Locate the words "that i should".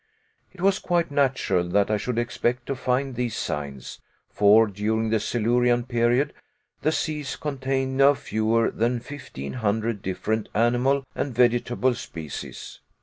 1.69-2.17